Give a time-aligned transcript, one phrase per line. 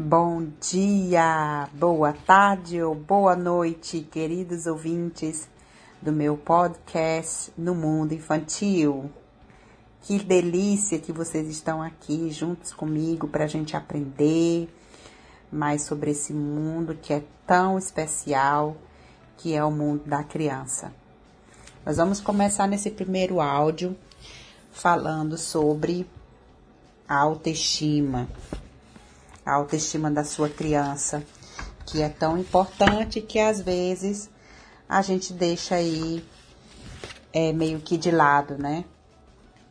[0.00, 5.48] Bom dia, boa tarde ou boa noite, queridos ouvintes
[6.00, 9.10] do meu podcast No Mundo Infantil.
[10.02, 14.72] Que delícia que vocês estão aqui juntos comigo para a gente aprender
[15.50, 18.76] mais sobre esse mundo que é tão especial,
[19.36, 20.92] que é o mundo da criança.
[21.84, 23.96] Nós vamos começar nesse primeiro áudio
[24.70, 26.08] falando sobre
[27.08, 28.28] a autoestima
[29.48, 31.24] a autoestima da sua criança,
[31.86, 34.28] que é tão importante que às vezes
[34.86, 36.22] a gente deixa aí
[37.32, 38.84] é, meio que de lado, né?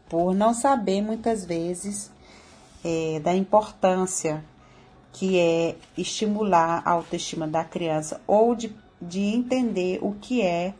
[0.09, 2.09] Por não saber muitas vezes
[2.83, 4.43] é, da importância
[5.13, 10.73] que é estimular a autoestima da criança ou de, de entender o que é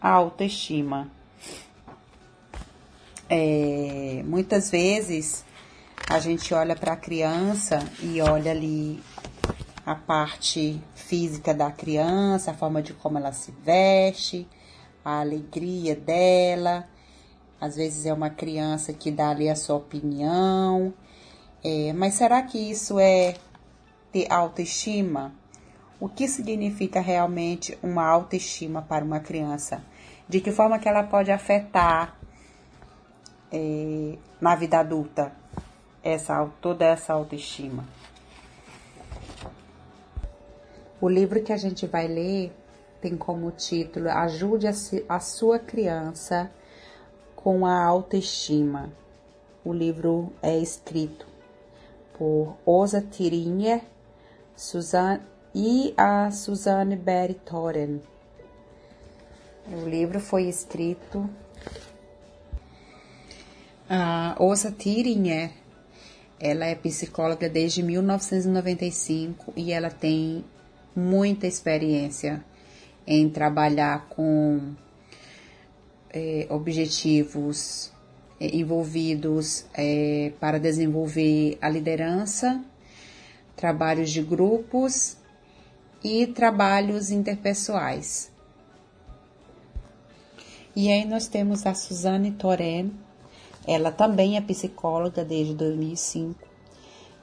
[0.00, 1.06] a autoestima.
[3.28, 5.44] É, muitas vezes
[6.08, 9.02] a gente olha para a criança e olha ali
[9.84, 14.46] a parte física da criança, a forma de como ela se veste,
[15.04, 16.88] a alegria dela.
[17.60, 20.92] Às vezes é uma criança que dá ali a sua opinião.
[21.64, 23.36] É, mas será que isso é
[24.12, 25.32] ter autoestima?
[26.00, 29.82] O que significa realmente uma autoestima para uma criança?
[30.28, 32.16] De que forma que ela pode afetar
[33.52, 35.41] é, na vida adulta?
[36.02, 37.84] Essa, toda essa autoestima.
[41.00, 42.52] O livro que a gente vai ler
[43.00, 44.72] tem como título Ajude a,
[45.08, 46.50] a sua criança
[47.34, 48.92] com a autoestima.
[49.64, 51.26] O livro é escrito
[52.16, 53.82] por Osa Tirinha
[54.56, 55.20] Suzanne,
[55.54, 58.00] e a Suzanne Berry Toren.
[59.68, 61.28] O livro foi escrito.
[63.88, 65.50] A Osa Tirinha
[66.44, 70.44] ela é psicóloga desde 1995 e ela tem
[70.94, 72.44] muita experiência
[73.06, 74.74] em trabalhar com
[76.10, 77.92] é, objetivos
[78.40, 82.60] é, envolvidos é, para desenvolver a liderança,
[83.54, 85.16] trabalhos de grupos
[86.02, 88.32] e trabalhos interpessoais.
[90.74, 92.90] E aí nós temos a Suzane Toren,
[93.66, 96.38] ela também é psicóloga desde 2005,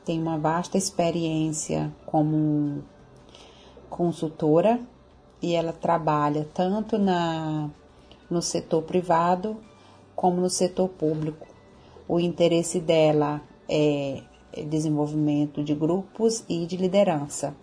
[0.06, 2.84] tem uma vasta experiência como
[3.90, 4.80] consultora
[5.42, 7.70] e ela trabalha tanto na,
[8.30, 9.58] no setor privado
[10.16, 11.48] como no setor público.
[12.08, 14.24] O interesse dela é
[14.68, 17.56] desenvolvimento de grupos e de liderança.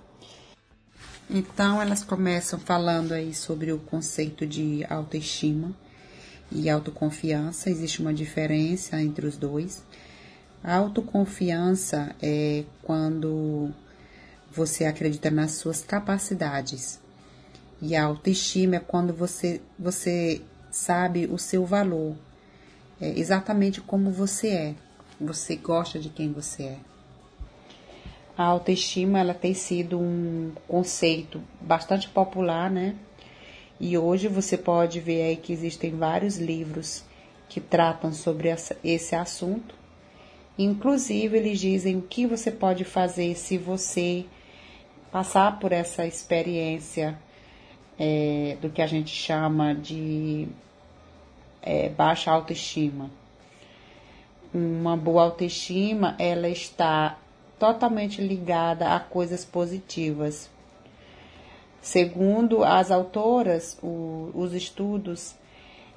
[1.28, 5.74] Então, elas começam falando aí sobre o conceito de autoestima
[6.50, 9.84] e autoconfiança, existe uma diferença entre os dois.
[10.62, 13.70] A autoconfiança é quando
[14.50, 17.00] você acredita nas suas capacidades.
[17.80, 20.40] E a autoestima é quando você, você
[20.70, 22.16] sabe o seu valor,
[23.00, 24.74] é exatamente como você é.
[25.20, 26.78] Você gosta de quem você é.
[28.36, 32.94] A autoestima ela tem sido um conceito bastante popular, né?
[33.78, 37.04] E hoje você pode ver aí que existem vários livros
[37.48, 38.48] que tratam sobre
[38.82, 39.74] esse assunto.
[40.58, 44.24] Inclusive, eles dizem o que você pode fazer se você
[45.12, 47.18] passar por essa experiência
[47.98, 50.48] é, do que a gente chama de
[51.62, 53.10] é, baixa autoestima.
[54.52, 57.18] Uma boa autoestima, ela está
[57.58, 60.50] totalmente ligada a coisas positivas.
[61.86, 65.36] Segundo as autoras, o, os estudos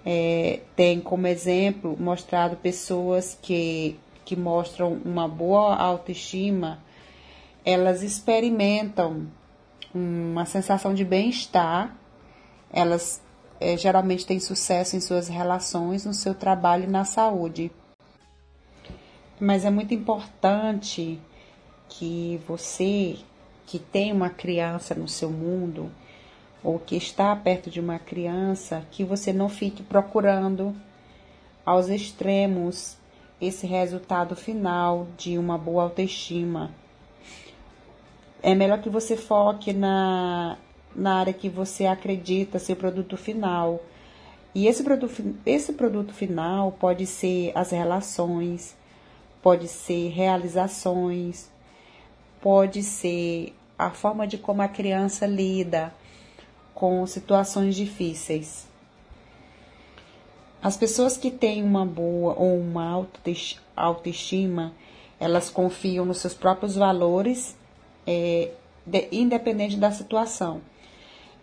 [0.05, 6.79] é, têm como exemplo mostrado pessoas que, que mostram uma boa autoestima,
[7.65, 9.31] elas experimentam
[9.91, 11.97] uma sensação de bem-estar,
[12.71, 13.19] elas
[13.59, 17.71] é, geralmente têm sucesso em suas relações, no seu trabalho e na saúde.
[19.39, 21.19] Mas é muito importante
[21.87, 23.17] que você
[23.69, 25.91] que tem uma criança no seu mundo
[26.63, 30.75] ou que está perto de uma criança, que você não fique procurando
[31.63, 32.97] aos extremos
[33.39, 36.71] esse resultado final de uma boa autoestima.
[38.41, 40.57] É melhor que você foque na,
[40.95, 43.79] na área que você acredita ser o produto final.
[44.55, 48.75] E esse produto, esse produto final pode ser as relações,
[49.43, 51.51] pode ser realizações,
[52.41, 55.93] pode ser a forma de como a criança lida
[56.75, 58.67] com situações difíceis.
[60.61, 63.07] As pessoas que têm uma boa ou uma
[63.75, 64.73] autoestima,
[65.17, 67.55] elas confiam nos seus próprios valores
[68.05, 68.51] é,
[68.85, 70.61] de, independente da situação.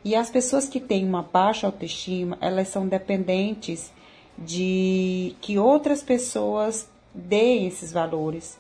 [0.05, 3.91] E as pessoas que têm uma baixa autoestima, elas são dependentes
[4.37, 8.59] de que outras pessoas deem esses valores.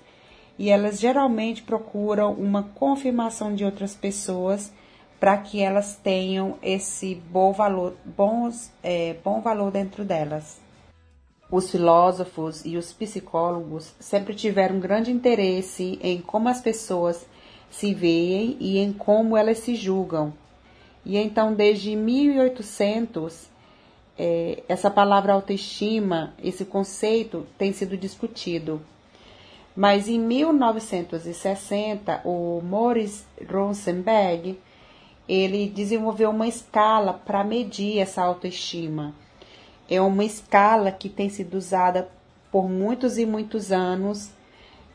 [0.58, 4.72] E elas geralmente procuram uma confirmação de outras pessoas
[5.18, 10.60] para que elas tenham esse bom valor, bons, é, bom valor dentro delas.
[11.50, 17.26] Os filósofos e os psicólogos sempre tiveram grande interesse em como as pessoas
[17.70, 20.32] se veem e em como elas se julgam.
[21.04, 23.48] E então, desde 1800,
[24.18, 28.80] é, essa palavra autoestima, esse conceito tem sido discutido.
[29.76, 34.58] Mas em 1960, o Morris Rosenberg,
[35.28, 39.14] ele desenvolveu uma escala para medir essa autoestima.
[39.88, 42.08] É uma escala que tem sido usada
[42.50, 44.30] por muitos e muitos anos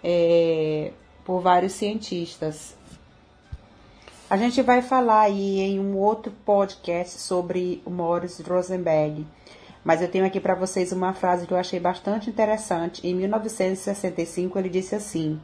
[0.04, 0.92] é,
[1.24, 2.76] por vários cientistas.
[4.28, 9.28] A gente vai falar aí em um outro podcast sobre o Morris Rosenberg,
[9.84, 13.06] mas eu tenho aqui para vocês uma frase que eu achei bastante interessante.
[13.08, 15.40] Em 1965 ele disse assim: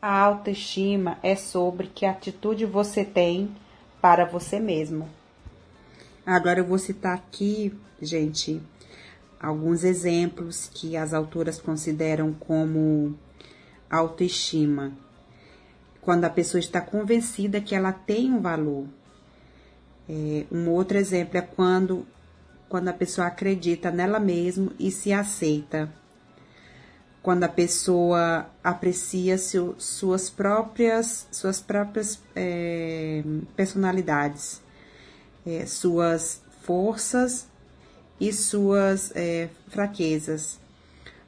[0.00, 3.50] A autoestima é sobre que atitude você tem
[4.00, 5.08] para você mesmo.
[6.24, 8.60] Agora eu vou citar aqui, gente,
[9.40, 13.16] alguns exemplos que as autoras consideram como
[13.90, 14.92] autoestima
[16.00, 18.86] quando a pessoa está convencida que ela tem um valor.
[20.08, 22.06] É, um outro exemplo é quando,
[22.68, 25.92] quando a pessoa acredita nela mesma e se aceita.
[27.22, 33.22] Quando a pessoa aprecia seu, suas próprias, suas próprias é,
[33.56, 34.62] personalidades,
[35.44, 37.48] é, suas forças
[38.20, 40.58] e suas é, fraquezas.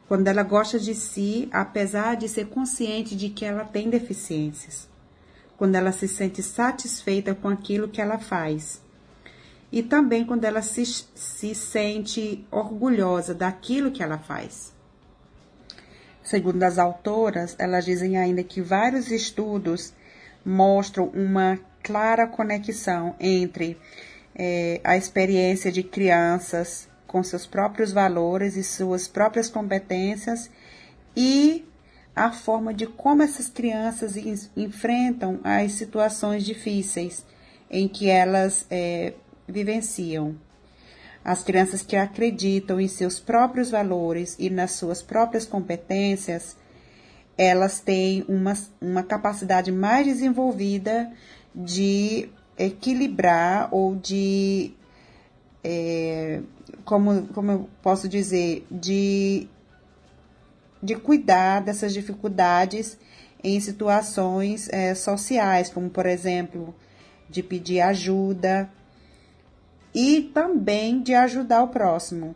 [0.07, 4.89] Quando ela gosta de si, apesar de ser consciente de que ela tem deficiências,
[5.57, 8.81] quando ela se sente satisfeita com aquilo que ela faz,
[9.71, 14.73] e também quando ela se, se sente orgulhosa daquilo que ela faz.
[16.23, 19.93] Segundo as autoras, elas dizem ainda que vários estudos
[20.45, 23.79] mostram uma clara conexão entre
[24.35, 30.51] é, a experiência de crianças com seus próprios valores e suas próprias competências
[31.17, 31.67] e
[32.15, 34.15] a forma de como essas crianças
[34.57, 37.25] enfrentam as situações difíceis
[37.71, 39.15] em que elas é,
[39.49, 40.37] vivenciam.
[41.25, 46.57] As crianças que acreditam em seus próprios valores e nas suas próprias competências,
[47.37, 51.11] elas têm uma, uma capacidade mais desenvolvida
[51.55, 54.73] de equilibrar ou de
[55.63, 56.41] é,
[56.85, 59.47] como, como eu posso dizer, de,
[60.83, 62.97] de cuidar dessas dificuldades
[63.43, 66.75] em situações é, sociais, como por exemplo,
[67.29, 68.71] de pedir ajuda
[70.01, 72.33] e também de ajudar o próximo.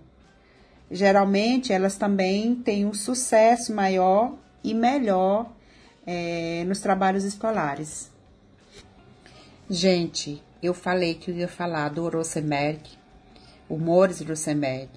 [0.91, 5.49] Geralmente elas também têm um sucesso maior e melhor
[6.05, 8.11] é, nos trabalhos escolares.
[9.71, 12.83] Gente, eu falei que eu ia falar do Rosenberg,
[13.71, 14.91] Morris Rosenberg,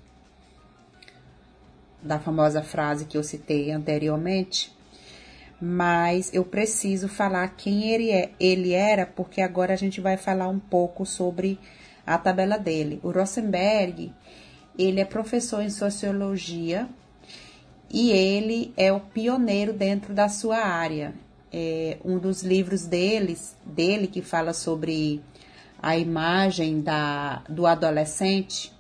[2.02, 4.76] da famosa frase que eu citei anteriormente,
[5.62, 10.48] mas eu preciso falar quem ele, é, ele era, porque agora a gente vai falar
[10.48, 11.60] um pouco sobre
[12.06, 13.00] a tabela dele.
[13.04, 14.14] O Rosenberg,
[14.78, 16.88] ele é professor em sociologia
[17.90, 21.14] e ele é o pioneiro dentro da sua área.
[21.52, 25.22] É um dos livros deles, dele que fala sobre
[25.82, 28.76] a imagem da, do adolescente,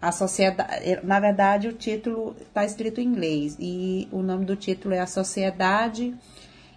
[0.00, 4.94] a sociedade, na verdade o título está escrito em inglês e o nome do título
[4.94, 6.14] é A Sociedade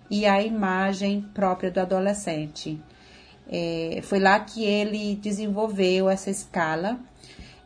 [0.10, 2.82] e a Imagem Própria do Adolescente.
[3.52, 7.00] É, foi lá que ele desenvolveu essa escala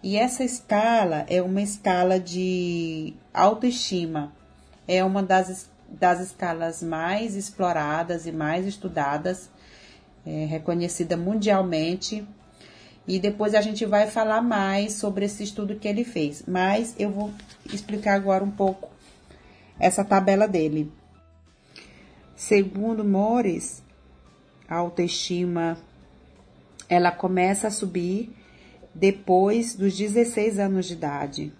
[0.01, 4.33] e essa escala é uma escala de autoestima,
[4.87, 9.49] é uma das, das escalas mais exploradas e mais estudadas
[10.25, 12.25] é, reconhecida mundialmente.
[13.05, 16.43] E depois a gente vai falar mais sobre esse estudo que ele fez.
[16.47, 17.31] Mas eu vou
[17.65, 18.89] explicar agora um pouco
[19.77, 20.91] essa tabela dele.
[22.35, 23.82] Segundo Morris,
[24.67, 25.77] a autoestima
[26.89, 28.29] ela começa a subir
[28.93, 31.53] depois dos 16 anos de idade.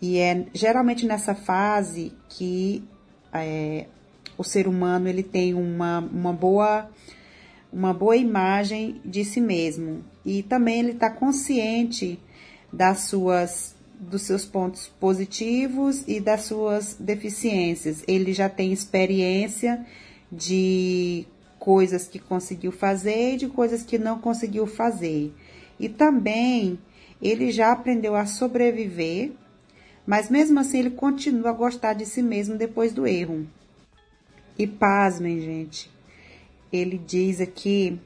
[0.00, 2.82] E é geralmente nessa fase que
[3.32, 3.86] é,
[4.36, 6.88] o ser humano ele tem uma, uma boa
[7.70, 12.18] uma boa imagem de si mesmo e também ele está consciente
[12.72, 18.04] das suas dos seus pontos positivos e das suas deficiências.
[18.06, 19.84] Ele já tem experiência
[20.30, 21.26] de
[21.68, 25.34] coisas que conseguiu fazer e de coisas que não conseguiu fazer.
[25.78, 26.78] E também
[27.20, 29.32] ele já aprendeu a sobreviver,
[30.06, 33.46] mas mesmo assim ele continua a gostar de si mesmo depois do erro.
[34.58, 35.90] E pasmem, gente,
[36.72, 38.00] ele diz aqui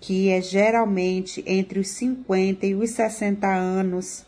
[0.00, 4.24] que é geralmente entre os 50 e os 60 anos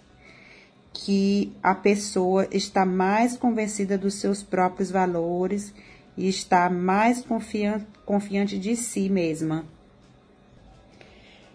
[0.92, 5.72] que a pessoa está mais convencida dos seus próprios valores
[6.20, 9.64] e está mais confiante, de si mesma.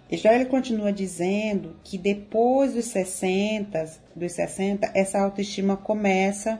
[0.10, 6.60] Ele continua dizendo que depois dos 60, dos 60, essa autoestima começa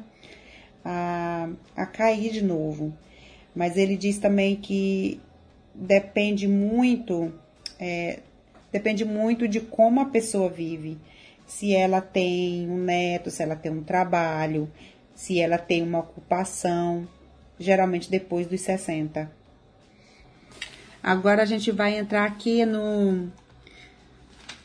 [0.84, 2.96] a, a cair de novo.
[3.56, 5.20] Mas ele diz também que
[5.74, 7.34] depende muito,
[7.80, 8.20] é,
[8.72, 11.00] depende muito de como a pessoa vive.
[11.48, 14.72] Se ela tem um neto, se ela tem um trabalho,
[15.16, 17.08] se ela tem uma ocupação,
[17.60, 19.30] geralmente depois dos 60.
[21.02, 23.30] Agora a gente vai entrar aqui no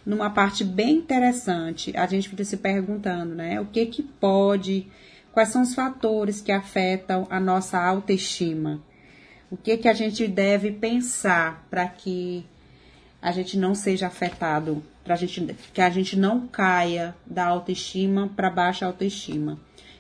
[0.05, 1.97] numa parte bem interessante.
[1.97, 3.61] A gente fica se perguntando, né?
[3.61, 4.89] O que que pode,
[5.33, 8.81] quais são os fatores que afetam a nossa autoestima?
[9.51, 12.47] O que que a gente deve pensar para que
[13.21, 18.49] a gente não seja afetado, para gente que a gente não caia da autoestima para
[18.49, 19.59] baixa autoestima?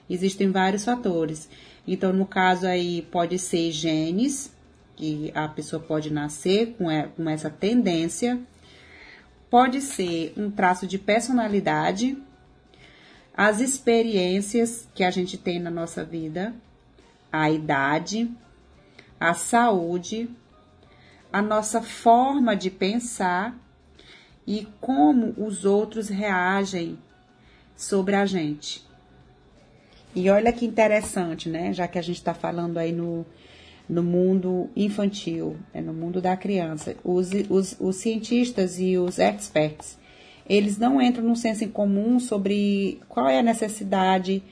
[0.09, 1.49] Existem vários fatores.
[1.93, 4.55] Então, no caso aí, pode ser genes,
[4.95, 6.89] que a pessoa pode nascer com,
[7.29, 8.41] essa tendência.
[9.51, 12.17] Pode ser um traço de personalidade,
[13.35, 16.55] as experiências que a gente tem na nossa vida,
[17.33, 18.31] a idade,
[19.19, 20.31] a saúde,
[21.33, 23.59] a nossa forma de pensar
[24.47, 26.97] e como os outros reagem
[27.75, 28.89] sobre a gente.
[30.15, 31.73] E olha que interessante, né?
[31.73, 33.25] Já que a gente está falando aí no,
[33.89, 35.81] no mundo infantil, né?
[35.81, 39.99] no mundo da criança, os, os, os cientistas e os experts,
[40.49, 44.43] eles não entram no senso em comum sobre qual é a necessidade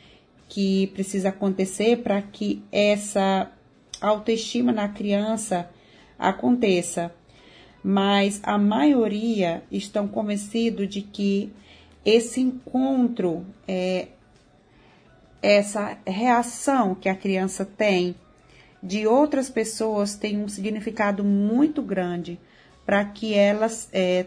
[0.49, 3.51] que precisa acontecer para que essa
[4.01, 5.69] autoestima na criança
[6.19, 7.13] aconteça.
[7.83, 11.53] Mas a maioria estão convencidos de que
[12.05, 14.09] esse encontro é,
[15.43, 18.15] essa reação que a criança tem
[18.83, 22.39] de outras pessoas tem um significado muito grande
[22.87, 24.27] para que elas é,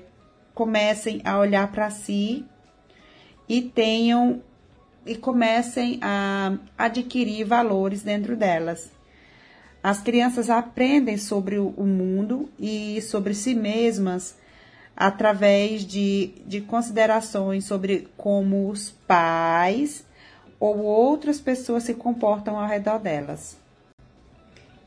[0.53, 2.45] comecem a olhar para si
[3.47, 4.41] e tenham
[5.05, 8.91] e comecem a adquirir valores dentro delas.
[9.81, 14.35] As crianças aprendem sobre o mundo e sobre si mesmas
[14.95, 20.05] através de, de considerações sobre como os pais
[20.61, 23.59] ou outras pessoas se comportam ao redor delas.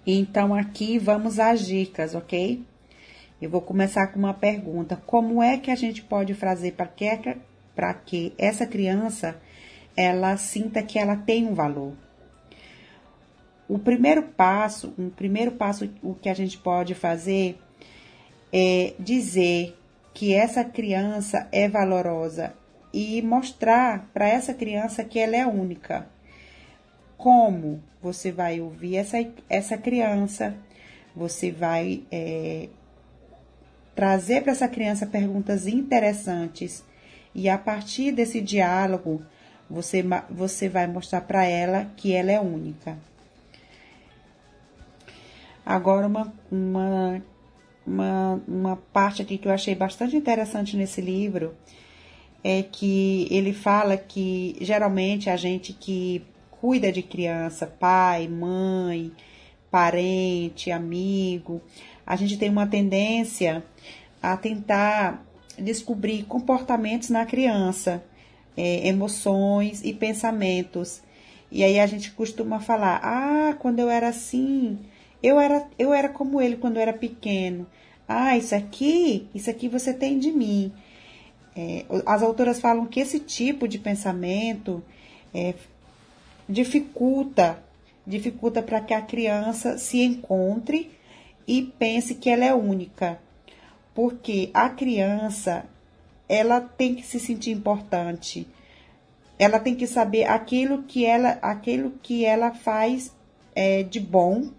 [0.07, 2.65] Então, aqui vamos às dicas, ok?
[3.43, 7.11] Eu vou começar com uma pergunta: como é que a gente pode fazer para que,
[8.07, 9.37] que essa criança
[9.97, 11.93] ela sinta que ela tem um valor?
[13.69, 17.59] O primeiro passo, um primeiro passo, o que a gente pode fazer
[18.53, 19.77] é dizer
[20.13, 22.55] que essa criança é valorosa
[22.95, 26.07] e mostrar para essa criança que ela é única.
[27.17, 29.17] Como você vai ouvir essa,
[29.51, 30.55] essa criança,
[31.15, 32.69] você vai é,
[33.97, 36.85] trazer para essa criança perguntas interessantes
[37.35, 39.23] e a partir desse diálogo
[39.69, 42.97] você, você vai mostrar para ela que ela é única.
[45.67, 47.23] Agora, uma, uma,
[47.85, 51.57] uma, uma parte aqui que eu achei bastante interessante nesse livro
[52.45, 59.11] é que ele fala que geralmente a gente que cuida de criança, pai, mãe,
[59.71, 61.63] parente, amigo,
[62.07, 63.65] a gente tem uma tendência
[64.23, 65.25] a tentar
[65.59, 68.05] descobrir comportamentos na criança,
[68.57, 71.03] é, emoções e pensamentos.
[71.51, 74.79] E aí a gente costuma falar: "Ah, quando eu era assim,
[75.23, 77.67] eu era eu era como ele quando eu era pequeno.
[78.07, 80.73] Ah, isso aqui, isso aqui você tem de mim."
[81.57, 84.83] É, as autoras falam que esse tipo de pensamento
[85.33, 85.55] é,
[86.49, 87.63] dificulta,
[88.07, 90.91] dificulta para que a criança se encontre
[91.47, 93.21] e pense que ela é única,
[93.95, 95.65] porque a criança
[96.29, 98.49] ela tem que se sentir importante,
[99.39, 103.15] ela tem que saber aquilo que ela, aquilo que ela faz
[103.55, 104.51] é, de bom,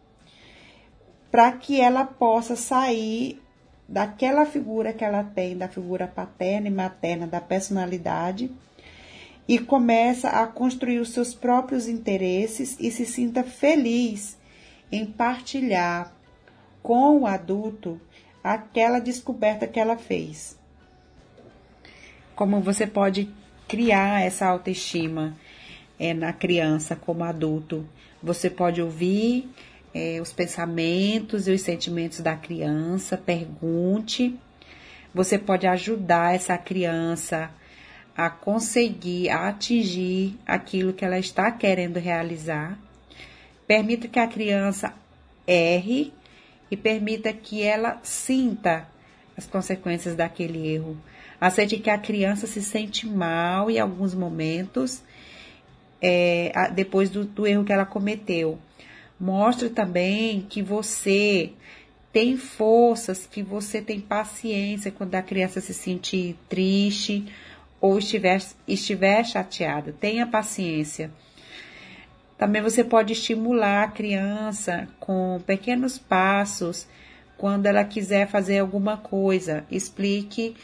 [1.31, 3.41] para que ela possa sair
[3.87, 8.51] daquela figura que ela tem, da figura paterna e materna, da personalidade,
[9.47, 14.37] e começa a construir os seus próprios interesses e se sinta feliz
[14.91, 16.11] em partilhar
[16.81, 17.99] com o adulto
[18.43, 20.57] aquela descoberta que ela fez.
[22.35, 23.31] Como você pode
[23.67, 25.35] criar essa autoestima
[25.99, 27.87] é, na criança como adulto.
[28.21, 29.49] Você pode ouvir
[29.95, 34.37] é, os pensamentos e os sentimentos da criança, pergunte.
[35.13, 37.49] Você pode ajudar essa criança
[38.17, 42.77] a conseguir, a atingir aquilo que ela está querendo realizar.
[43.65, 44.93] Permita que a criança
[45.47, 46.11] erre
[46.69, 48.85] e permita que ela sinta
[49.37, 50.97] as consequências daquele erro.
[51.39, 55.01] Aceite que a criança se sente mal em alguns momentos,
[56.01, 58.59] é, depois do, do erro que ela cometeu.
[59.19, 61.53] Mostre também que você
[62.11, 67.25] tem forças, que você tem paciência quando a criança se sentir triste
[67.79, 69.93] ou estiver, estiver chateada.
[69.99, 71.11] Tenha paciência.
[72.37, 76.87] Também você pode estimular a criança com pequenos passos
[77.37, 79.65] quando ela quiser fazer alguma coisa.
[79.71, 80.55] Explique,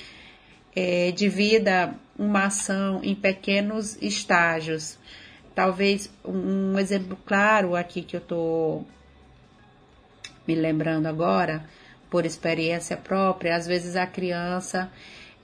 [0.76, 4.98] é, divida uma ação em pequenos estágios.
[5.62, 8.84] Talvez um, exemplo claro aqui que eu estou
[10.48, 11.64] me lembrando agora,
[12.10, 14.92] por experiência própria, às vezes a criança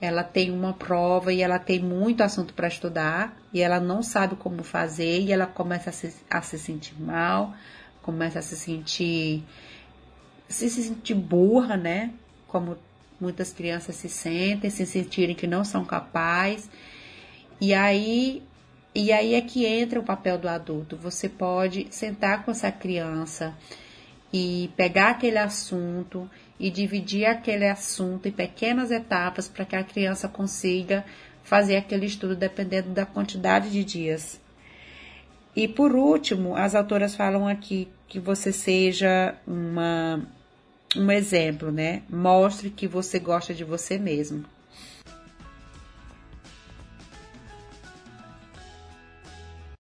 [0.00, 4.34] ela tem uma prova e ela tem muito assunto para estudar e ela não sabe
[4.34, 7.54] como fazer e ela começa a se, a se sentir mal,
[8.02, 9.44] começa a se sentir
[10.48, 12.12] se sentir burra, né?
[12.48, 12.76] Como
[13.20, 16.68] muitas crianças se sentem, se sentirem que não são capazes.
[17.60, 18.42] E aí
[18.94, 20.96] e aí é que entra o papel do adulto.
[20.96, 23.54] Você pode sentar com essa criança
[24.32, 26.28] e pegar aquele assunto
[26.58, 31.04] e dividir aquele assunto em pequenas etapas para que a criança consiga
[31.44, 34.40] fazer aquele estudo dependendo da quantidade de dias.
[35.56, 40.22] E por último, as autoras falam aqui que você seja uma,
[40.96, 42.02] um exemplo, né?
[42.08, 44.44] Mostre que você gosta de você mesmo.